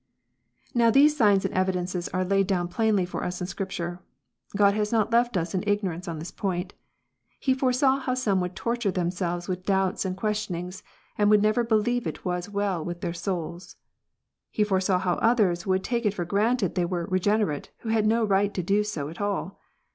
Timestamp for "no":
18.07-18.23